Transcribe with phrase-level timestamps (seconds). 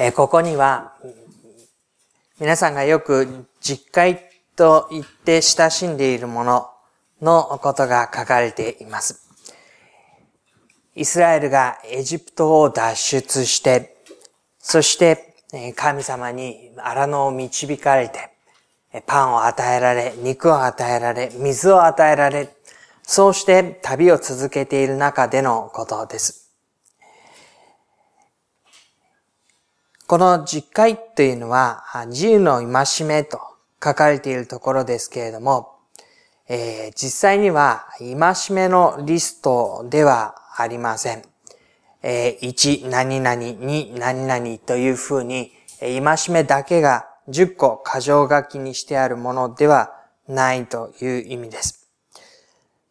[0.00, 0.94] えここには、
[2.40, 6.68] 皆さんがよく実会と言って親しんでいるもの
[7.22, 9.22] のことが書かれています。
[10.96, 13.96] イスラエルがエジプトを脱出して、
[14.58, 15.36] そして
[15.76, 18.30] 神様に荒野を導かれて、
[19.06, 22.48] パンを与えられ、肉を与えられ、水を与えられ、
[23.04, 26.43] そうして旅を続けている中でのことです。
[30.06, 33.40] この実会というのは、自由の戒めと
[33.82, 35.76] 書かれているところですけれども、
[36.46, 41.22] えー、実際には戒めのリストではありません。
[42.02, 49.94] えー、1、何々、2、何々というふうに、戒めだけが10個過剰書きにしてあるものでは
[50.28, 51.88] ないという意味です。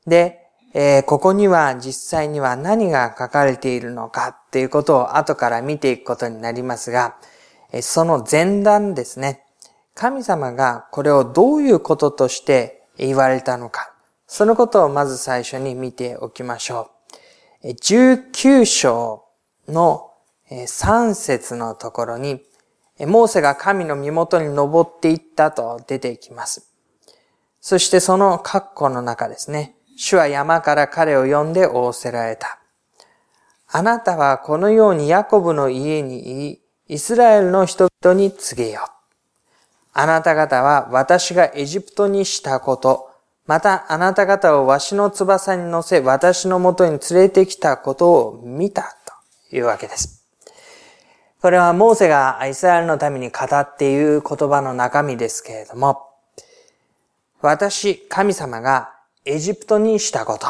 [0.07, 0.42] で、
[0.75, 7.15] えー、ここには実際には何が書かれているのかっていうことを後から見ていくことになりますが、
[7.81, 9.43] その前段ですね。
[9.95, 13.93] 神様がこれをどういうこととして言われたのか。
[14.25, 16.89] そのことをまず最初に見ておきましょ
[17.63, 17.67] う。
[17.69, 19.23] 19章
[19.67, 20.11] の
[20.49, 22.41] 3節のところに、
[22.99, 26.71] モーセが神の身元に登っていったと出てきます。
[27.61, 29.75] そしてその括弧の中ですね。
[29.95, 32.59] 主は山から彼を呼んで仰せられた。
[33.67, 38.87] あなたはこのようにヤコブの家に言い、イスラエルの人々に告げよ。
[39.93, 43.09] あなた方は私がエジプトにしたこと、
[43.45, 48.95] またあなた方をわしの翼に乗せ私のもとに連れてきたことを見た
[49.49, 50.23] というわけです。
[51.41, 56.09] これはモーセがイスラエルのために語っている言葉の中身ですけれども、
[57.41, 58.92] 私、神様が
[59.25, 60.47] エジプトにしたこと、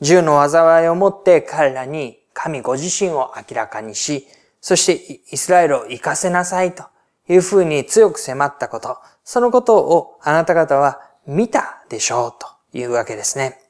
[0.00, 4.26] 銃の災いをもって彼らに神ご自身を明らかにし、
[4.60, 6.84] そしてイスラエルを生かせなさいと
[7.28, 13.60] いうふうに強く迫ったこと、そのことをあなた方は見たでしょうというわけですね。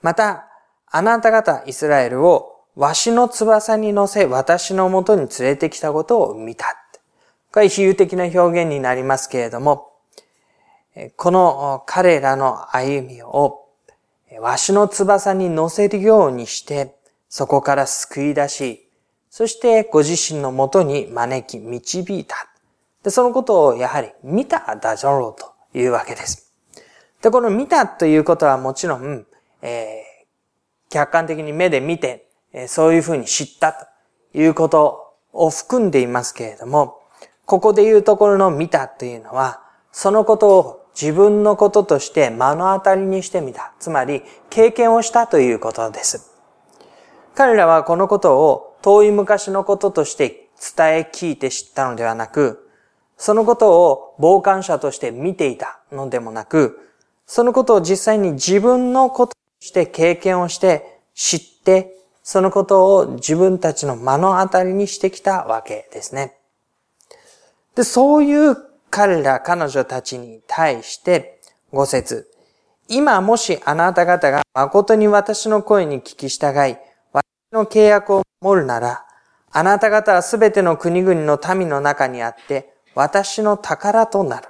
[0.00, 0.48] また、
[0.86, 6.78] あなた方イスラエルをわしの翼に乗せ私のもとに連れてきたことを見た。
[7.52, 9.91] これ比喩的な表現になりますけれども、
[11.16, 13.66] この彼らの歩みを、
[14.40, 16.96] わしの翼に乗せるようにして、
[17.28, 18.88] そこから救い出し、
[19.30, 22.48] そしてご自身のもとに招き、導いた。
[23.02, 26.52] で、そのことをやはり見ただじろうというわけです。
[27.22, 29.26] で、この見たということはもちろん、
[29.62, 33.86] えー、客観的に目で見て、えー、そういうふうに知ったと
[34.38, 37.00] いうことを含んでいますけれども、
[37.46, 43.72] ここで言うところの見たというのは、そのことを自分のこととして目の当たりにしてみた。
[43.80, 46.30] つまり、経験をしたということです。
[47.34, 52.68] 彼らはこのことを遠い昔のこととして伝え聞いて知ったのではなく、
[53.16, 56.78] そのことを傍観者として見ていたのでもなく、
[57.26, 66.36] そのことを実際に自分のこととして経験をして知って、そのことを自分たちの目の当たりにしてきたわけですね。
[67.74, 68.56] で、そういう
[68.92, 71.40] 彼ら彼女たちに対して
[71.72, 72.30] 五節
[72.88, 76.76] 今もしあなた方が誠に私の声に聞き従い、
[77.10, 79.06] 私の契約を守るなら、
[79.50, 84.48] あなた方はすべての国々の民の中にあって、私の宝となる。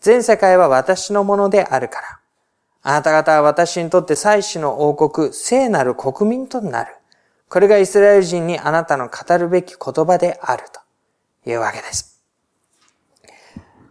[0.00, 2.20] 全世界は私のものであるから。
[2.84, 6.94] あなた方は私にとって祭司の王国、聖なる国民となる。
[7.50, 12.13] これがイスラエル人にあなたの語るべき言葉であるというわけです。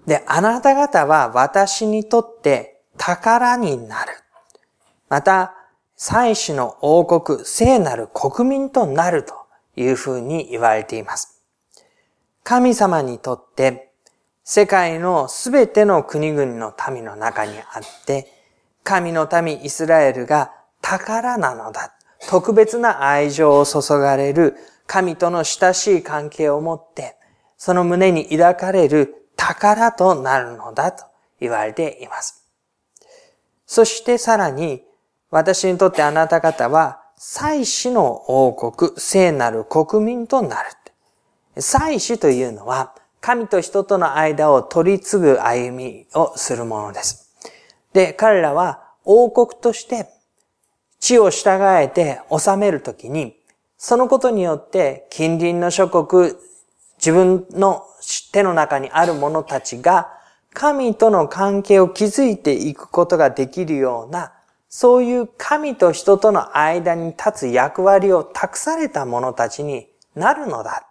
[0.05, 4.11] で、あなた方は私にとって宝になる。
[5.09, 5.55] また、
[5.95, 9.33] 祭司の王国、聖なる国民となると
[9.75, 11.41] いうふうに言われています。
[12.43, 13.93] 神様にとって
[14.43, 18.27] 世界のすべての国々の民の中にあって、
[18.83, 21.93] 神の民イスラエルが宝なのだ。
[22.27, 27.15] 特別な愛情を注がれる神との親しい関係を持って、
[27.57, 31.03] その胸に抱かれる宝となるのだと
[31.39, 32.45] 言われています。
[33.65, 34.83] そしてさらに、
[35.29, 40.69] 私にとってあなた方は、祭司の王国、聖なる国民となる。
[41.61, 47.31] 祭司というのは、神と人との間を取り継ぐ歩みをするものです。
[47.93, 50.09] で、彼らは王国として
[50.99, 53.37] 地を従えて治めるときに、
[53.77, 56.33] そのことによって近隣の諸国、
[56.97, 57.85] 自分の
[58.31, 60.09] 手の中にある者たちが
[60.53, 64.33] 神との関係を築いていくことができるような、
[64.69, 70.87] そういう神と人との間に立つ役割を託された者たちになるのだ。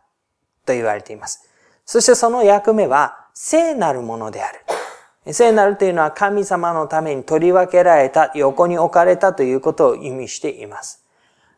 [0.64, 1.49] と言われています。
[1.85, 5.32] そしてその役目は聖なるものである。
[5.32, 11.05] 聖なるというのは神様のために取り分けられた、横に置かれたということを意味しています。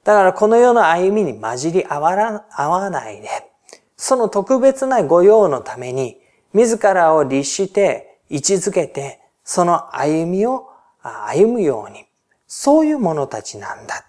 [0.02, 3.28] だからこの世の歩みに混じり合わないで、
[3.96, 6.20] その特別な御用のために、
[6.52, 10.68] 自らを律して、位置づけて、その歩みを
[11.02, 12.04] 歩むように、
[12.46, 14.04] そういう者たちなんだ。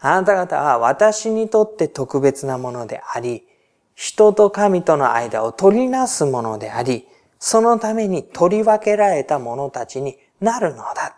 [0.00, 3.46] あなた方は私にとって特別なものであり、
[3.94, 7.06] 人と神との間を取りなすものであり、
[7.38, 11.16] そのために取り分けられた者たちになるのだ。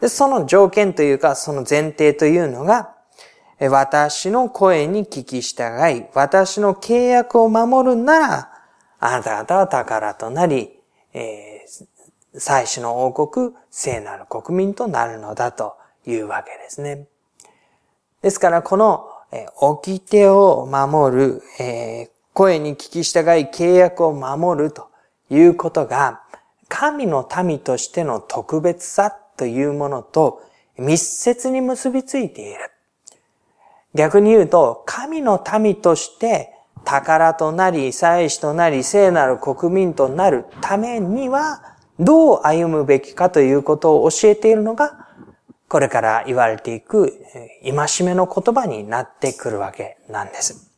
[0.00, 2.94] で、その条件というか、その前提というのが、
[3.68, 5.62] 私の声に聞き従
[5.92, 8.50] い、私の契約を守るなら、
[8.98, 10.70] あなた方は宝となり、
[11.12, 15.76] えー、祭祀の王国、聖なる国民となるのだと
[16.06, 17.06] いうわけですね。
[18.22, 24.88] ですから、この、えー、掟を守る、えー、声に聞き従い契約を守ると
[25.28, 26.22] いうことが、
[26.68, 30.42] 神の民としての特別さというものと
[30.78, 32.70] 密接に結びついている。
[33.94, 36.52] 逆に言うと、神の民として
[36.84, 41.62] 宝となり、祭司となり、聖なる国民となるためには、
[41.98, 45.06] どう歩むべきかということを教えているのが、
[45.68, 47.24] これから言われていく、
[47.62, 50.72] 戒めの言葉になってくるわけなんです。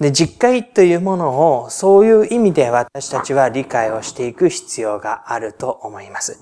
[0.00, 6.38] で、実会というものを、そういう意味で私たちは理解をしていく必要があると思います。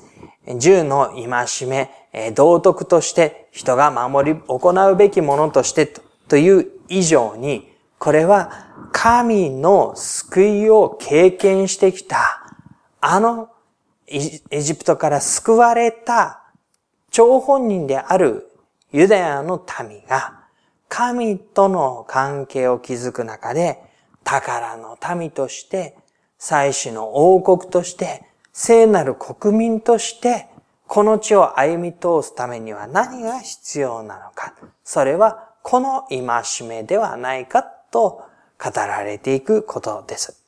[0.58, 1.90] 銃の戒め、
[2.34, 5.92] 道徳として人が守り、行うべきものとして
[6.28, 12.42] という以上に、これは神の救いを経験してきた、
[13.00, 13.50] あの
[14.08, 16.42] エジプトから救われた
[17.10, 18.50] 張本人である
[18.92, 20.44] ユダヤの民が
[20.88, 23.82] 神との関係を築く中で
[24.24, 25.96] 宝の民として
[26.38, 28.22] 祭祀の王国として
[28.52, 30.48] 聖なる国民として、
[30.88, 34.54] この地を歩み通すためには何が必要なのか。
[34.84, 38.22] それは、この戒めではないかと
[38.62, 40.42] 語られていくことです。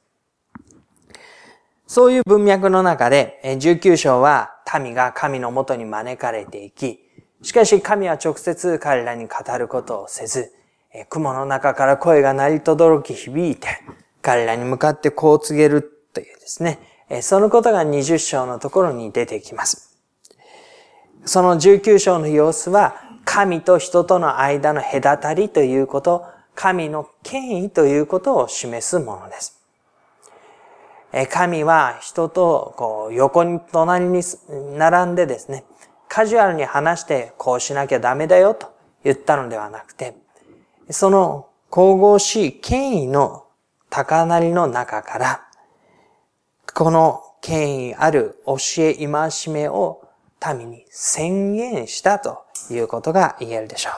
[1.86, 7.00] そういう文脈の中で、19章は民が神のもとに招かれていき、
[7.42, 10.52] しかし神は直接彼らに語ることをせず、
[11.08, 13.68] 雲の中から声が鳴り轟き響いて、
[14.22, 15.82] 彼らに向かってこう告げる
[16.12, 16.78] というですね、
[17.22, 19.87] そのことが20章のところに出てきます。
[21.24, 26.24] その19章の様子は、神と人との間の隔たりということ、
[26.54, 29.58] 神の権威ということを示すものです。
[31.30, 34.22] 神は人とこう横に隣に
[34.76, 35.64] 並んでですね、
[36.08, 38.72] カジュアルに話してこうしなきゃダメだよと
[39.04, 40.16] 言ったのではなくて、
[40.90, 43.44] その神々しい権威の
[43.90, 45.44] 高鳴りの中から、
[46.74, 49.08] この権威ある教え戒
[49.52, 50.07] めを
[50.56, 53.90] 民に宣言したということが言えるでしょ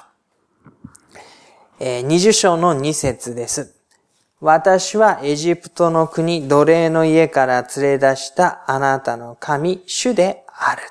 [1.81, 1.83] う。
[1.83, 3.75] 20章の2節です。
[4.41, 10.83] 私はエジプトの国奴隷の家から連れ出したあなたの神、主である。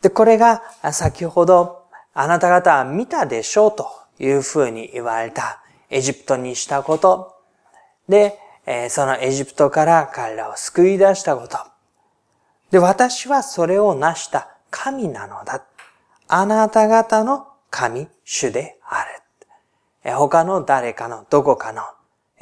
[0.00, 0.62] で、これが
[0.92, 7.34] 先ほどあなた方は見たでしょうというふうに言われたエジプトにしたこと。
[8.08, 8.38] で、
[8.90, 11.58] そのエジプトから彼らを救い出したこと。
[12.70, 15.64] で、私はそれを成した神なのだ。
[16.28, 19.18] あなた方の神、主である。
[20.04, 21.82] 他の誰かの、どこかの、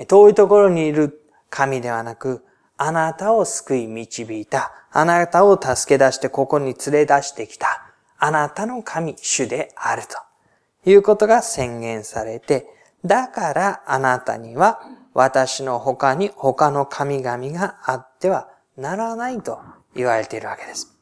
[0.07, 2.45] 遠いところにいる神ではなく、
[2.77, 7.87] あなたを救い導いた、あなたを助け出してここに連れ出してきた、
[8.19, 12.67] あなたの神、主であるということが宣言されて、
[13.05, 14.81] だからあなたには
[15.15, 19.61] 私の他に他の神々があってはならないと
[19.97, 20.93] 言われているわけです。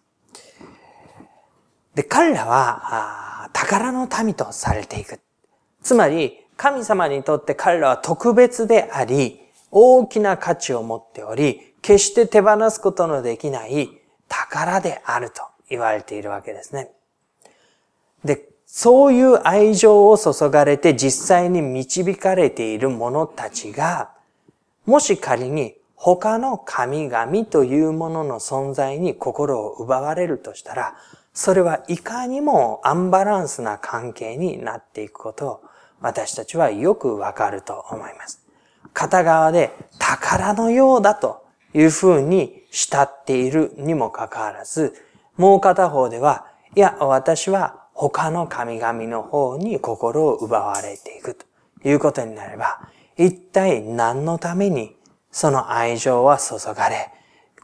[1.94, 5.20] で、彼らは、宝の民とされていく。
[5.82, 13.90] つまり、神様にとって彼らは特別であり、大きな価値を持っており、決して手放すことのできない
[14.28, 16.90] 宝であると言われているわけですね。
[18.24, 24.12] で、そういう愛情を注がれて実際に導かれている者たちが、
[24.86, 30.94] もし仮に他の神々というものの存在に心を奪われるとしたら、
[31.32, 35.60] それはいかにもアンバランスな関係になっていくことを
[36.02, 38.44] 私たちはよくわかると思います。
[38.92, 41.42] 片側で宝のようだと
[41.72, 44.92] いうふうに慕っているにもかかわらず、
[45.38, 46.44] もう片方では、
[46.76, 51.46] いや、私は他の神々の方に心を奪われていくと
[51.88, 54.93] いうことになれば、一体何のために
[55.34, 57.10] その愛情は注がれ、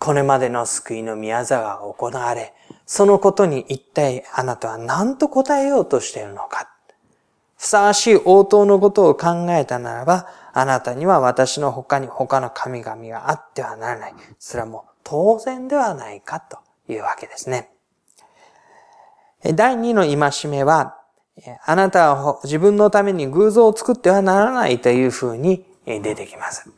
[0.00, 2.52] これまでの救いの宮座が行われ、
[2.84, 6.68] そのことに一体あなたは何と答えようとしているのか。
[7.56, 14.14] ふさわしい応答のことを考えたならば、あなたには私の他に他の神々があってはならない。
[14.40, 16.58] それはもう当然ではないかと
[16.92, 17.70] いうわけですね。
[19.44, 20.96] 第二の戒めは、
[21.64, 26.68] あなたは自分のために偶像を作ってはならないというふうに出てきます。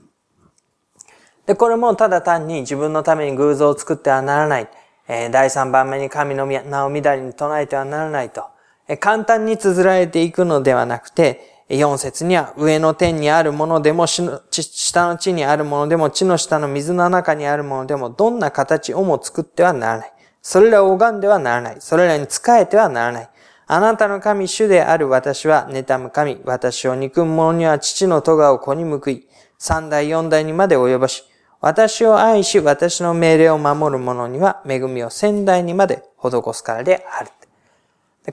[1.47, 4.69] で、これもただ単に自分のために偶像を作ってはならない。
[5.09, 8.45] え第三番目に神の名をみだりに唱えてはならないと。
[8.89, 20.13] え簡単に綴られていくのではなくて、四節には上の天にあるものでも、下の地にあるものでも、地の下の水の中にあるものでも、どんな形をも作ってはならない。
[20.43, 21.77] それらを拝んではならない。
[21.81, 23.29] それらに仕えてはならない。
[23.67, 31.25] あなたの神主である私は、妬む神、私を憎む者には父の咎を子に報い、三代四代にまで及ぼし、
[31.63, 37.31] 私を愛し、私の命令を守る者には、恵みを仙代にまで施すからである。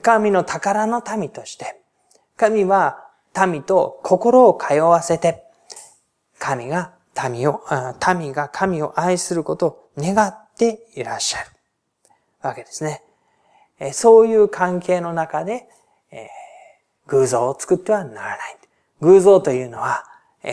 [0.02, 1.80] 神の宝の民として、
[2.36, 3.06] 神は
[3.48, 5.44] 民と心を通わせて、
[6.40, 6.92] 神が
[7.30, 7.62] 民を、
[8.18, 11.46] 民が神を愛することを願っていらっしゃる
[12.42, 13.04] わけですね。
[13.92, 15.68] そういう関係の中で、
[17.06, 18.38] 偶像を作ってはならない。
[19.02, 20.04] 偶像というのは、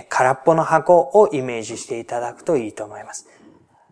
[0.09, 3.27] 空っぽの箱をイメージしていただくといいと思います。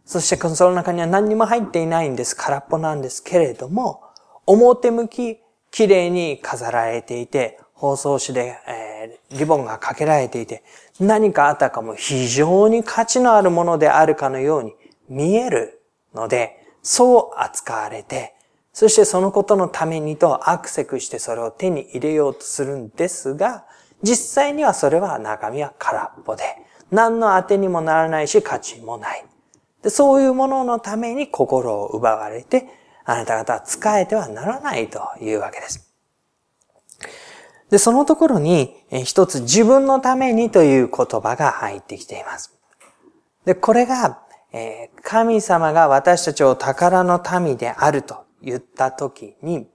[0.05, 2.35] そしてその中には何にも入っていないんです。
[2.35, 4.01] 空っぽなんですけれども、
[4.45, 5.39] 表向き
[5.71, 10.63] 綺麗に飾られていて、包装紙で、えー、リボンがかけられていて、
[10.99, 14.73] 何かあったかも非常に価値のあるものであるかのように
[15.09, 15.81] 見える
[16.13, 18.35] ので、そう扱われて、
[18.73, 23.65] そしてそのことのためにとアクセクしてそれを手に入れようとするんですが、
[24.03, 26.43] 実際にはそれは中身は空っぽで、
[26.91, 29.25] 何の当てにもならないし価値もない。
[29.81, 32.65] でそういうもののために心を奪われて、
[33.05, 35.93] あなた方は使えてはならないというわけです。
[37.69, 42.57] で、そのところに一つ自分のためにという言葉が入ってきています。
[43.45, 44.21] で、これが、
[44.51, 49.67] え神様が私たちを宝の民であると言ったときに、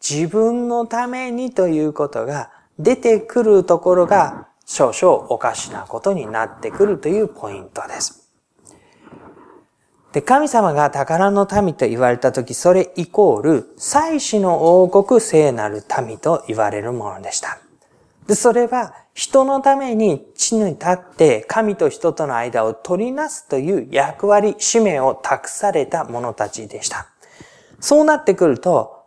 [0.00, 8.22] 自分のためにということが出てくるところが少々おかしなことになってくるというポイントです。
[10.12, 17.58] で、神様が宝の民と言われたとき、それイコール、祭祀の王国聖なる民と言われるものでした。
[18.26, 27.08] で、それは、人のために地に立って神と人との間を取りなすという役割、使命を託された者たちでした。
[27.80, 29.01] そうなってくると、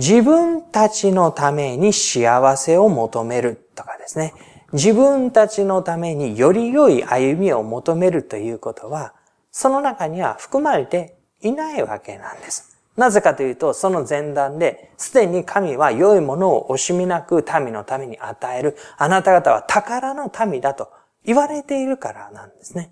[0.00, 4.32] 自分たちのために幸せを求めるとかですね。
[4.72, 9.12] 自分たちのためにより良い歩みを求めるということは、
[9.52, 12.78] その中には含まれていないわけなんです。
[12.96, 20.88] なぜかというと、その前段で、すでに神は良いものを惜しみなく民のために与える、あなた方は宝の民だと
[21.24, 22.90] 言われているからなんですね。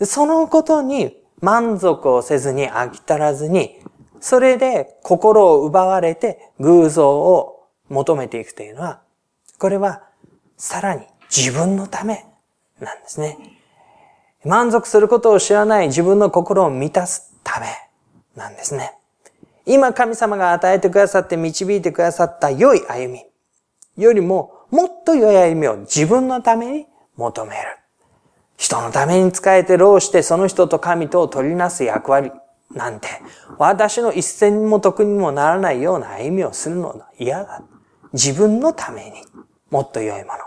[0.00, 3.81] そのことに満足をせずに飽き足らずに、
[4.22, 9.00] それで心を奪われて偶像を求めていくというのは、
[9.58, 10.04] これは
[10.56, 12.24] さらに自分のため
[12.80, 13.36] なんですね。
[14.44, 17.66] 満足することを知らない自分の心を満たすため
[18.36, 18.94] なんですね。
[19.66, 23.24] 今神様が与えてくださって導いてくださった良い歩み
[24.02, 26.86] よりももっと良い歩みを自分のために
[27.16, 27.76] 求める。
[28.56, 32.30] 人のために仕えて労してその人と神とを取りなす役割
[32.74, 33.08] なんて
[33.58, 37.62] 私の一銭にも得にもならないような歩みをするのは嫌だ。
[38.12, 39.22] 自分のために
[39.70, 40.38] もっと良いもの。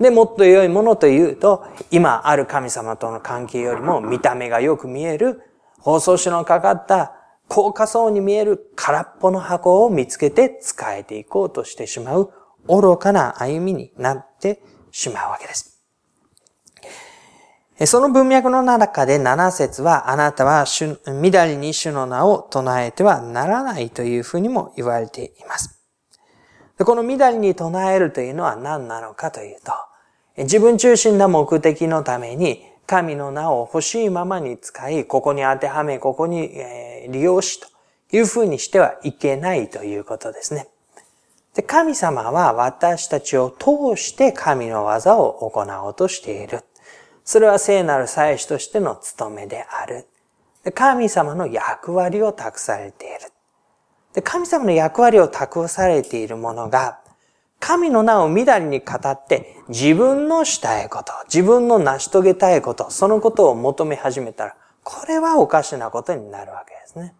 [0.00, 5.42] で、もっと良いものというと、今ある神様との関係よりも見た目がよく見える、
[5.78, 7.12] 放送紙のかかった
[7.48, 12.30] 高価そうに見える空っぽの箱を見つけて使えていこうとしてしまう
[12.66, 15.69] 愚かな歩みになってしまうわけです。
[17.86, 25.80] その文脈の中で7節は、あなたは主、みだりに主の名を唱えてはならないというふうにも言われています。
[26.84, 29.72] このみだりに唱えるというのは何なのかというと、
[30.36, 36.50] 自分中心な目的のために神の名を欲しいままに使い、ここに当てはめ、ここに
[37.08, 37.68] 利用しと
[38.14, 40.68] いうふうにしてはいけないということですね。
[41.66, 46.60] 神様は私たちを通して神の技を行おうとしている。
[47.30, 50.08] それは聖なる祭司としての務めである。
[50.74, 53.08] 神様の役割を託されてい
[54.18, 54.22] る。
[54.24, 56.98] 神様の役割を託されているものが
[57.60, 67.14] 神の名をみだりに語って自分のしたいこと、自分の成し遂げたいこと、そのことを求め始めたら、これはおかしなことになるわけですね。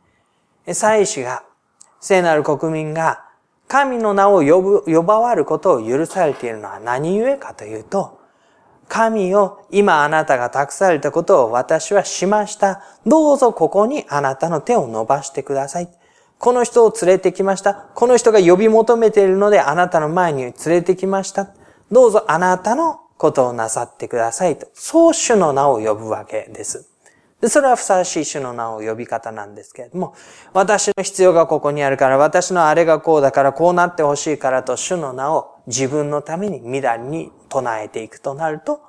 [0.75, 1.45] 祭司が、
[2.01, 3.27] 聖なる国民が、
[3.69, 8.19] 神の名を呼ぶ、呼ばわることを許されているのは何故かというと、
[8.91, 12.83] 神を今あなたが託されたことを私はしました。
[13.07, 15.89] どうぞここにあなたの手を伸ばしてください。
[16.39, 17.75] この人を連れてきました。
[17.75, 21.51] この人が呼び求めているのであなたの前に連れてきました。
[21.93, 24.67] どうぞあなたのことをなさってくださいと。
[24.75, 26.89] そう主の名を呼ぶわけです。
[27.41, 30.15] で、それはふさわしい主の名を呼び方なんですけれども、
[30.53, 38.81] 私の必要がここにあるから、私のあれがこうだから、こうなってほしいからと、主の名を自分のために未来に唱えていくとなると、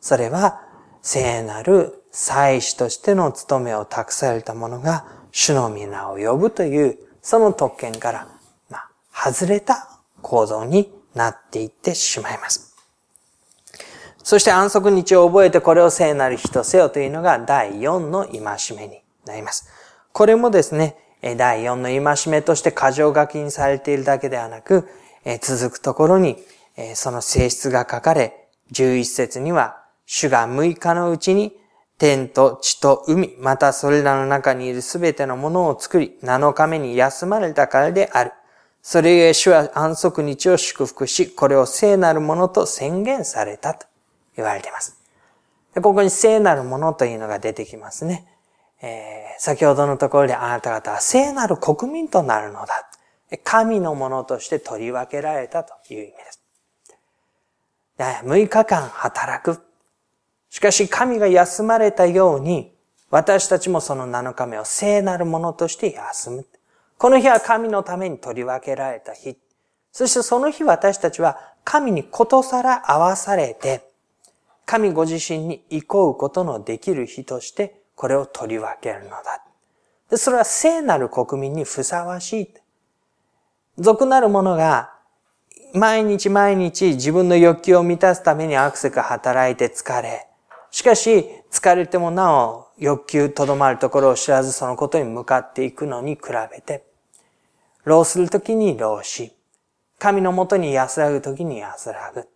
[0.00, 0.62] それは
[1.02, 8.28] 聖なる祭司としての務めを託された者が主の皆を呼ぶという、その特権から、
[8.68, 12.76] まあ、外れた構造になっていってしまいます。
[14.22, 19.68] そして安息日を覚えてこれを聖なる日とせよというのが第4の戒めになります。
[20.12, 20.96] これもですね、
[21.36, 24.88] 第4の戒めとして過剰書きにされているだけではなく、
[25.40, 26.36] 続くところに
[26.94, 31.56] その性質が書かれ、11節には、主が6日のうちに
[31.98, 38.32] 天と地と海、またそれらの中にいるすべてのものを作り、7日目に休まれたからである。
[38.82, 43.86] それゆえ主は安息日を祝福し、これを聖なるものと宣言されたと
[44.36, 44.96] 言われています。
[45.74, 48.26] ここに聖なるものというのが出てきますね。
[48.82, 52.90] えー、先ほどのところであなた方は聖なる国民となるのだ。
[53.44, 56.39] 神のものとして取り分けられたという意味です。
[58.04, 59.60] 6日間働く。
[60.48, 62.74] しかし神が休まれたように、
[63.10, 66.46] 私たちもその7日目を聖なるものとして休む。
[66.98, 69.36] この日は神のために取り分けられた日。
[69.92, 73.90] そしてその日私たちは神にことさら合わされて、
[74.66, 79.44] 神ご自身に行こうことのできる日として、これを取り分けるのだ。
[80.16, 82.54] それは聖なる国民にふさわしい。
[83.78, 84.94] 俗なる者が、
[85.74, 90.26] 毎日毎日自分の欲求を満たすためにアクセク働いて疲れ、
[90.70, 96.84] しかし、疲れてもなお欲求とどまるところを知らずそのことに向かっていくのに比べて、
[97.84, 99.32] 労するときに労し、
[99.98, 102.28] 神のもとに安らぐときに安らぐ。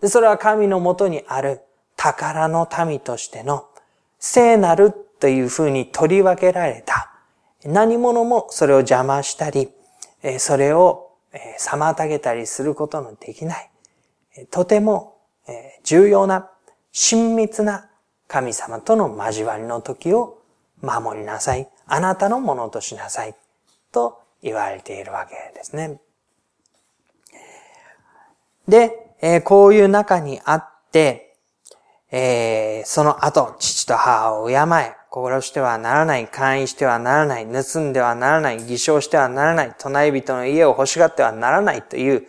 [0.00, 1.60] で、それは神のもとにある
[1.96, 3.66] 宝の民としての
[4.18, 7.12] 聖なるというふうに取り分けられた。
[7.64, 9.70] 何者もそれを邪魔したり、
[10.38, 11.07] それを
[11.58, 13.70] 妨げたりすることのできない、
[14.50, 15.16] とても
[15.84, 16.50] 重要な
[16.92, 17.88] 親密な
[18.26, 20.42] 神様との交わりの時を
[20.80, 21.68] 守りなさい。
[21.86, 23.34] あなたのものとしなさい。
[23.90, 26.00] と言われているわけですね。
[28.68, 31.36] で、こういう中にあって、
[32.10, 42.26] え、その後、父と母を敬え、殺してはならない、勧誘してはならない、盗んではならない、偽証してはならない、隣人の家を欲しがってはならないという、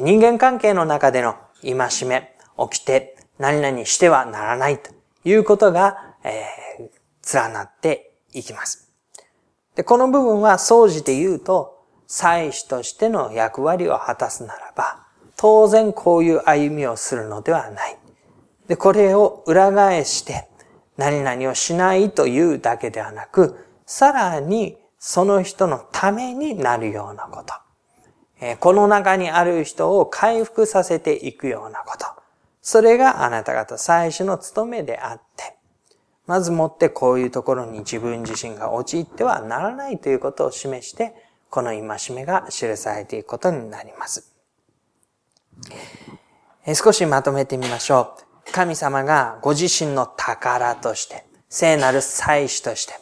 [0.00, 2.36] 人間関係の中での戒め、
[2.70, 4.90] 起きて、何々してはならないと
[5.24, 8.92] いうことが、えー、連なっていきます。
[9.74, 15.04] で、この部分は、総じて言うと、祭司としての役割を果たすならば、
[15.36, 17.98] 当然こういう歩みをするのではない。
[18.68, 20.48] で、これを裏返して、
[20.96, 27.54] 何々をしないというだけではなく、さらにその人のためになるようなこと。
[28.60, 32.06] この中にある人を回復させていくようなこと。
[32.62, 35.56] それがあなた方最初の務めであって、
[36.26, 41.14] まずもってこういうところに自分自身が陥ってはならないということを示して、
[41.50, 41.82] この戒
[42.16, 44.32] めが記されていくことになります。
[46.74, 48.33] 少しまとめてみましょう。
[48.52, 52.94] 神様がご自身の宝として、聖なる祭司として、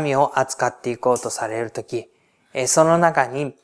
[0.00, 2.08] 民を扱っていこうとされるとき、
[2.66, 3.54] その中に、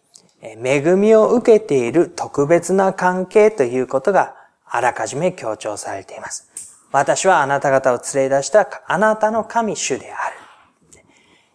[0.42, 4.34] 恵みを受けている特別な関係ということが
[4.66, 6.48] あらかじめ強調されています。
[6.90, 10.36] 私はあなた方を連れ出したあなたの神主である。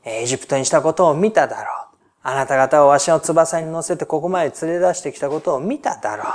[0.05, 1.97] エジプトにしたことを見ただろう。
[2.23, 6.27] あなた方をわしの翼に乗せてここまで連れ出してきたことを見ただろう。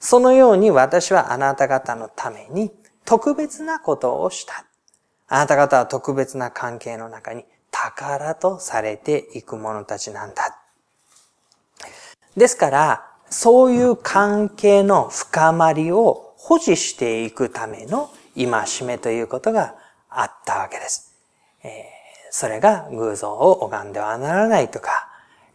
[0.00, 2.72] そのように私はあなた方のために
[3.04, 4.64] 特別なことをした。
[5.28, 10.58] あなた方は特別な関係の中に宝とされていく者たちなんだ。
[12.36, 18.48] ですから、そういう関係の深まりを保持していくための戒
[18.86, 19.76] めということが
[20.08, 21.14] あったわけです。
[21.62, 21.72] えー、
[22.30, 25.08] それが偶像を拝んではならないとか、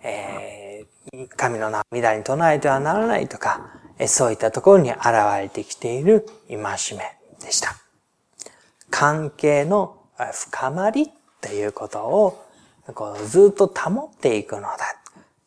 [0.04, 5.04] えー、神の名を乱に唱えてはならないとか、そういったところに現
[5.40, 6.68] れてきている戒め
[7.42, 7.76] でした。
[8.90, 9.98] 関係の
[10.34, 12.46] 深まりということを
[12.94, 14.78] こうずっと保っていくのだ。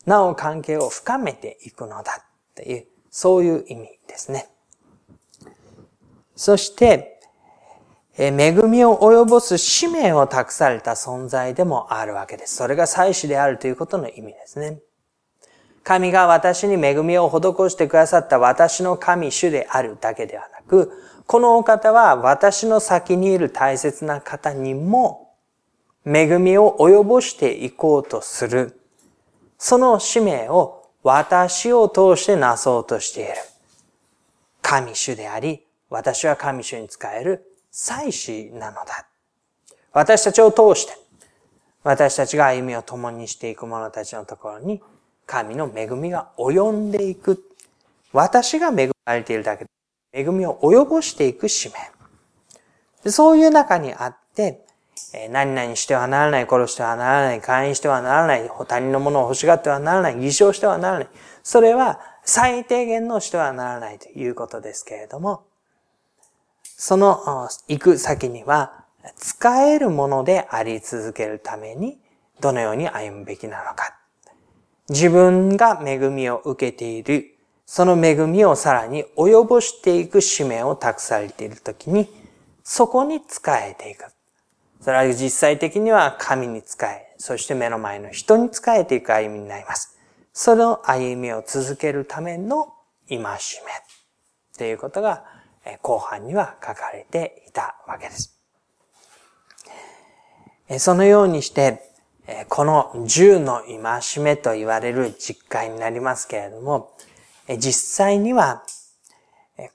[0.06, 4.48] なお関係を深めていくのだという、そういう意味ですね。
[6.34, 7.20] そして、
[8.16, 12.56] 恵みを及ぼす使命を託された存在でもあるわけです。
[12.56, 14.80] それが祭司であるということの意味ですね。
[15.88, 20.92] 神が私に恵みを施してくださった私の神主であるだけではなく、
[21.26, 25.32] このお方は私の先にいる大切な方にも
[26.04, 28.78] 恵みを及ぼしていこうとする。
[29.56, 33.30] その使命を私を通してなそうとしている。
[34.60, 39.08] 神主であり、私は神主に使える祭司なのだ。
[39.94, 40.92] 私たちを通して、
[41.82, 44.82] 私たちが歩みを共にしていく者たちのところに、
[45.28, 47.44] 神の恵みが及んでいく。
[48.12, 49.70] 私が恵まれているだけで、
[50.12, 51.70] 恵みを及ぼしていく使
[53.04, 53.10] 命。
[53.10, 54.64] そういう中にあって、
[55.30, 61.08] 何々してはならない、殺してはならない、会員してはならない、他人のものを欲しがってはならない、偽証してはならない。
[61.42, 65.44] それは最低限のしてはならないということですけれども、
[66.62, 68.86] その行く先には、
[69.16, 72.00] 使えるものであり続けるために、
[72.40, 73.97] どのように歩むべきなのか。
[74.88, 77.34] 自分が恵みを受けている、
[77.66, 82.08] その恵みをさらに及ぼしていく使命を託されているときに、
[82.64, 84.06] そこに使えていく。
[84.80, 89.98] それは実際的には神に使え、そして目の前の人に使えていく歩みになります。
[90.32, 92.72] その歩みを続けるための
[93.08, 93.26] 戒め。
[94.56, 95.24] ということが
[95.82, 98.38] 後半には書かれていたわけです。
[100.78, 101.87] そのようにして、
[102.48, 106.92] この十の戒めと言われる実会になりますけれども、
[107.58, 108.62] 実際には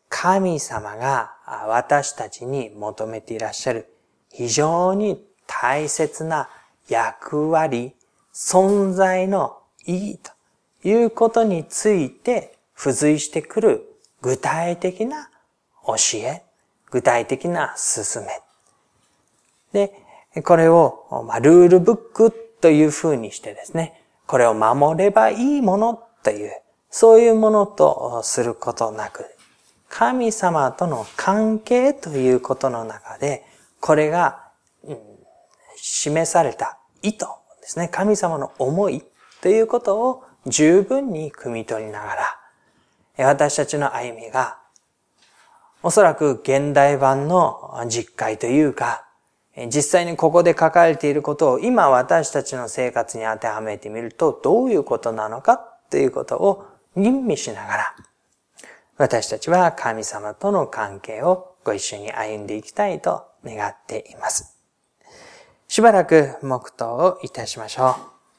[0.09, 1.33] 神様が
[1.67, 3.87] 私たちに求めていらっしゃる
[4.31, 6.49] 非常に大切な
[6.87, 7.95] 役割、
[8.33, 10.31] 存在の意義と
[10.87, 15.29] いうことについて付随してくる具体的な
[15.85, 16.43] 教え、
[16.91, 19.87] 具体的な進め。
[19.87, 26.49] で、これを、まあ、ルールブックという風にしてですね、これを守ればいいものという、
[26.89, 29.25] そういうものとすることなく、
[29.89, 33.43] 神様との関係ということの中で、
[33.81, 34.43] これが、
[34.85, 34.97] うん、
[35.75, 37.25] 示された意図
[37.59, 37.89] ですね。
[37.89, 39.03] 神様の思い
[39.41, 42.15] ということを十分に汲み取りなが
[43.17, 44.57] ら、私たちの歩みが
[45.81, 49.05] おそらく現代版の実会というか、
[49.55, 55.57] 実際にここで書かれていることを今私たちの生活に当てはめてみるとどういうことなのか
[55.89, 57.95] ということを吟味しながら、
[58.97, 64.57] 私たちは神様との関係をご一緒に歩んでいきたいと願っています。
[65.67, 68.12] しばらく黙祷をいたしましょう。